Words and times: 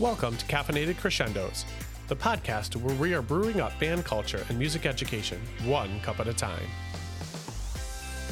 Welcome 0.00 0.36
to 0.38 0.46
Caffeinated 0.46 0.98
Crescendos, 0.98 1.64
the 2.08 2.16
podcast 2.16 2.74
where 2.74 2.96
we 2.96 3.14
are 3.14 3.22
brewing 3.22 3.60
up 3.60 3.78
band 3.78 4.04
culture 4.04 4.44
and 4.48 4.58
music 4.58 4.86
education 4.86 5.40
one 5.64 6.00
cup 6.00 6.18
at 6.18 6.26
a 6.26 6.34
time. 6.34 6.66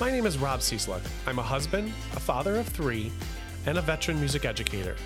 My 0.01 0.11
name 0.11 0.27
is 0.27 0.39
Rob 0.39 0.59
Cieslak. 0.59 1.03
I'm 1.25 1.39
a 1.39 1.43
husband, 1.43 1.93
a 2.17 2.21
father 2.21 2.57
of 2.57 2.67
three, 2.67 3.13
and 3.65 3.79
a 3.79 3.81
veteran 3.81 4.19
music 4.19 4.45
educator. 4.45 4.97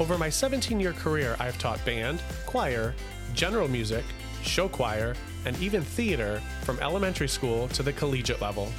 Over 0.00 0.18
my 0.18 0.28
17 0.28 0.80
year 0.80 0.94
career, 0.94 1.36
I've 1.38 1.58
taught 1.58 1.84
band, 1.84 2.20
choir, 2.44 2.92
general 3.32 3.68
music, 3.68 4.04
show 4.42 4.68
choir, 4.68 5.14
and 5.44 5.56
even 5.62 5.82
theater 5.82 6.42
from 6.62 6.80
elementary 6.80 7.28
school 7.28 7.68
to 7.68 7.84
the 7.84 7.92
collegiate 7.92 8.40
level. 8.40 8.72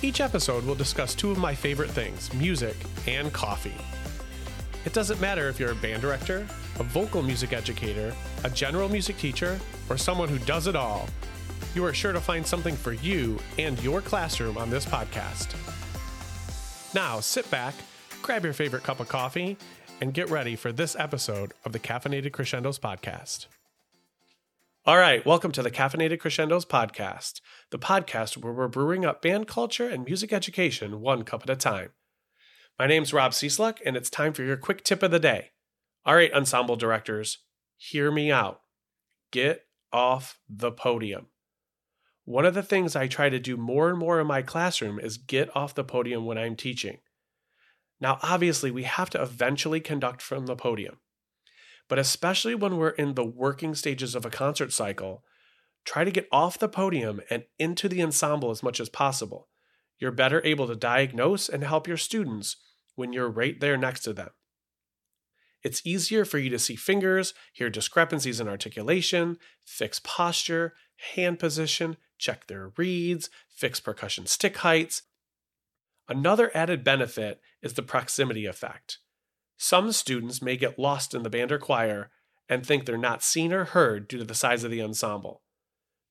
Each 0.00 0.20
episode 0.20 0.64
will 0.64 0.76
discuss 0.76 1.12
two 1.12 1.32
of 1.32 1.38
my 1.38 1.54
favorite 1.54 1.90
things 1.90 2.32
music 2.34 2.76
and 3.08 3.32
coffee. 3.32 3.74
It 4.84 4.92
doesn't 4.92 5.20
matter 5.20 5.48
if 5.48 5.58
you're 5.58 5.72
a 5.72 5.76
band 5.76 6.02
director, 6.02 6.46
a 6.78 6.84
vocal 6.84 7.20
music 7.20 7.52
educator, 7.52 8.14
a 8.44 8.50
general 8.50 8.88
music 8.88 9.18
teacher, 9.18 9.58
or 9.90 9.96
someone 9.98 10.28
who 10.28 10.38
does 10.40 10.68
it 10.68 10.76
all. 10.76 11.08
You 11.74 11.84
are 11.84 11.92
sure 11.92 12.12
to 12.12 12.20
find 12.20 12.46
something 12.46 12.76
for 12.76 12.92
you 12.92 13.40
and 13.58 13.80
your 13.82 14.00
classroom 14.00 14.56
on 14.56 14.70
this 14.70 14.86
podcast. 14.86 15.54
Now, 16.94 17.18
sit 17.18 17.50
back, 17.50 17.74
grab 18.22 18.44
your 18.44 18.52
favorite 18.52 18.84
cup 18.84 19.00
of 19.00 19.08
coffee, 19.08 19.56
and 20.00 20.14
get 20.14 20.30
ready 20.30 20.54
for 20.54 20.70
this 20.70 20.94
episode 20.96 21.52
of 21.64 21.72
the 21.72 21.80
Caffeinated 21.80 22.32
Crescendos 22.32 22.78
podcast. 22.78 23.46
All 24.88 24.96
right, 24.96 25.22
welcome 25.26 25.52
to 25.52 25.62
the 25.62 25.70
Caffeinated 25.70 26.18
Crescendos 26.18 26.64
podcast, 26.64 27.42
the 27.70 27.78
podcast 27.78 28.38
where 28.38 28.54
we're 28.54 28.68
brewing 28.68 29.04
up 29.04 29.20
band 29.20 29.46
culture 29.46 29.86
and 29.86 30.02
music 30.02 30.32
education 30.32 31.02
one 31.02 31.24
cup 31.24 31.42
at 31.42 31.50
a 31.50 31.56
time. 31.56 31.90
My 32.78 32.86
name's 32.86 33.12
Rob 33.12 33.32
Cieslak, 33.32 33.80
and 33.84 33.98
it's 33.98 34.08
time 34.08 34.32
for 34.32 34.44
your 34.44 34.56
quick 34.56 34.82
tip 34.82 35.02
of 35.02 35.10
the 35.10 35.18
day. 35.18 35.50
All 36.06 36.14
right, 36.14 36.32
ensemble 36.32 36.76
directors, 36.76 37.36
hear 37.76 38.10
me 38.10 38.32
out. 38.32 38.62
Get 39.30 39.66
off 39.92 40.38
the 40.48 40.72
podium. 40.72 41.26
One 42.24 42.46
of 42.46 42.54
the 42.54 42.62
things 42.62 42.96
I 42.96 43.08
try 43.08 43.28
to 43.28 43.38
do 43.38 43.58
more 43.58 43.90
and 43.90 43.98
more 43.98 44.18
in 44.18 44.26
my 44.26 44.40
classroom 44.40 44.98
is 44.98 45.18
get 45.18 45.54
off 45.54 45.74
the 45.74 45.84
podium 45.84 46.24
when 46.24 46.38
I'm 46.38 46.56
teaching. 46.56 47.00
Now, 48.00 48.18
obviously, 48.22 48.70
we 48.70 48.84
have 48.84 49.10
to 49.10 49.20
eventually 49.20 49.80
conduct 49.80 50.22
from 50.22 50.46
the 50.46 50.56
podium, 50.56 50.96
but 51.88 51.98
especially 51.98 52.54
when 52.54 52.76
we're 52.76 52.90
in 52.90 53.14
the 53.14 53.24
working 53.24 53.74
stages 53.74 54.14
of 54.14 54.24
a 54.24 54.30
concert 54.30 54.72
cycle, 54.72 55.24
try 55.84 56.04
to 56.04 56.10
get 56.10 56.28
off 56.30 56.58
the 56.58 56.68
podium 56.68 57.20
and 57.30 57.44
into 57.58 57.88
the 57.88 58.02
ensemble 58.02 58.50
as 58.50 58.62
much 58.62 58.78
as 58.78 58.88
possible. 58.88 59.48
You're 59.98 60.12
better 60.12 60.44
able 60.44 60.66
to 60.68 60.76
diagnose 60.76 61.48
and 61.48 61.64
help 61.64 61.88
your 61.88 61.96
students 61.96 62.56
when 62.94 63.12
you're 63.12 63.30
right 63.30 63.58
there 63.58 63.76
next 63.76 64.02
to 64.02 64.12
them. 64.12 64.30
It's 65.62 65.84
easier 65.84 66.24
for 66.24 66.38
you 66.38 66.50
to 66.50 66.58
see 66.58 66.76
fingers, 66.76 67.34
hear 67.52 67.68
discrepancies 67.68 68.38
in 68.38 68.48
articulation, 68.48 69.38
fix 69.64 70.00
posture, 70.04 70.74
hand 71.14 71.38
position, 71.38 71.96
check 72.16 72.46
their 72.46 72.72
reeds, 72.76 73.30
fix 73.48 73.80
percussion 73.80 74.26
stick 74.26 74.58
heights. 74.58 75.02
Another 76.08 76.50
added 76.54 76.84
benefit 76.84 77.40
is 77.62 77.74
the 77.74 77.82
proximity 77.82 78.46
effect. 78.46 78.98
Some 79.58 79.90
students 79.90 80.40
may 80.40 80.56
get 80.56 80.78
lost 80.78 81.14
in 81.14 81.24
the 81.24 81.30
band 81.30 81.50
or 81.50 81.58
choir 81.58 82.10
and 82.48 82.64
think 82.64 82.86
they're 82.86 82.96
not 82.96 83.22
seen 83.22 83.52
or 83.52 83.64
heard 83.64 84.08
due 84.08 84.18
to 84.18 84.24
the 84.24 84.34
size 84.34 84.64
of 84.64 84.70
the 84.70 84.80
ensemble. 84.80 85.42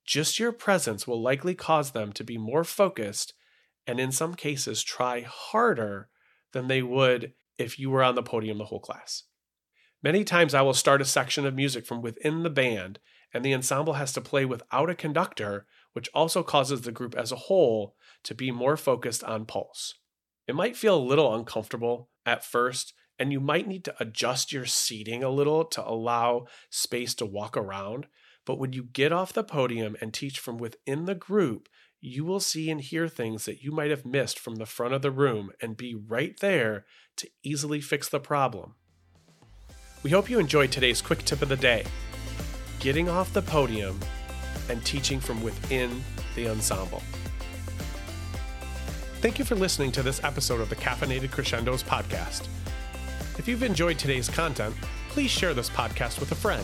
Just 0.05 0.37
your 0.37 0.51
presence 0.51 1.07
will 1.07 1.21
likely 1.21 1.55
cause 1.55 1.91
them 1.91 2.11
to 2.13 2.23
be 2.23 2.37
more 2.37 2.65
focused 2.65 3.33
and, 3.87 3.99
in 3.99 4.11
some 4.11 4.35
cases, 4.35 4.83
try 4.83 5.21
harder 5.21 6.09
than 6.51 6.67
they 6.67 6.81
would 6.81 7.33
if 7.57 7.79
you 7.79 7.89
were 7.89 8.03
on 8.03 8.15
the 8.15 8.21
podium 8.21 8.57
the 8.57 8.65
whole 8.65 8.81
class. 8.81 9.23
Many 10.03 10.23
times 10.23 10.53
I 10.53 10.61
will 10.61 10.73
start 10.73 11.01
a 11.01 11.05
section 11.05 11.45
of 11.45 11.55
music 11.55 11.85
from 11.85 12.01
within 12.01 12.43
the 12.43 12.49
band, 12.49 12.99
and 13.33 13.43
the 13.43 13.53
ensemble 13.53 13.93
has 13.93 14.11
to 14.13 14.21
play 14.21 14.45
without 14.45 14.89
a 14.89 14.95
conductor, 14.95 15.65
which 15.93 16.09
also 16.13 16.43
causes 16.43 16.81
the 16.81 16.91
group 16.91 17.15
as 17.15 17.31
a 17.31 17.35
whole 17.35 17.95
to 18.23 18.35
be 18.35 18.51
more 18.51 18.77
focused 18.77 19.23
on 19.23 19.45
pulse. 19.45 19.95
It 20.47 20.55
might 20.55 20.77
feel 20.77 20.97
a 20.97 20.99
little 20.99 21.35
uncomfortable 21.35 22.09
at 22.25 22.45
first, 22.45 22.93
and 23.19 23.33
you 23.33 23.39
might 23.39 23.67
need 23.67 23.83
to 23.85 23.95
adjust 23.99 24.53
your 24.53 24.65
seating 24.65 25.23
a 25.23 25.29
little 25.29 25.65
to 25.65 25.85
allow 25.85 26.45
space 26.69 27.13
to 27.15 27.25
walk 27.25 27.57
around. 27.57 28.07
But 28.45 28.57
when 28.57 28.71
you 28.71 28.83
get 28.83 29.11
off 29.11 29.33
the 29.33 29.43
podium 29.43 29.97
and 29.99 30.13
teach 30.13 30.39
from 30.39 30.57
within 30.57 31.05
the 31.05 31.15
group, 31.15 31.67
you 31.99 32.23
will 32.23 32.39
see 32.39 32.69
and 32.69 32.79
hear 32.79 33.09
things 33.09 33.45
that 33.45 33.61
you 33.61 33.71
might 33.71 33.89
have 33.89 34.05
missed 34.05 34.39
from 34.39 34.55
the 34.55 34.65
front 34.65 34.93
of 34.93 35.01
the 35.01 35.11
room 35.11 35.51
and 35.61 35.75
be 35.75 35.95
right 35.95 36.39
there 36.39 36.85
to 37.17 37.29
easily 37.43 37.81
fix 37.81 38.07
the 38.07 38.19
problem. 38.19 38.75
We 40.03 40.11
hope 40.11 40.29
you 40.29 40.39
enjoyed 40.39 40.71
today's 40.71 41.01
quick 41.01 41.25
tip 41.25 41.41
of 41.41 41.49
the 41.49 41.57
day 41.57 41.85
getting 42.79 43.09
off 43.09 43.33
the 43.33 43.41
podium 43.41 43.99
and 44.69 44.85
teaching 44.85 45.19
from 45.19 45.41
within 45.41 46.03
the 46.35 46.47
ensemble. 46.47 47.01
Thank 49.19 49.39
you 49.39 49.45
for 49.45 49.55
listening 49.55 49.91
to 49.93 50.03
this 50.03 50.23
episode 50.23 50.61
of 50.61 50.69
the 50.69 50.75
Caffeinated 50.75 51.31
Crescendos 51.31 51.81
podcast. 51.81 52.47
If 53.39 53.47
you've 53.47 53.63
enjoyed 53.63 53.97
today's 53.97 54.29
content, 54.29 54.75
please 55.09 55.31
share 55.31 55.55
this 55.55 55.71
podcast 55.71 56.19
with 56.19 56.31
a 56.31 56.35
friend. 56.35 56.63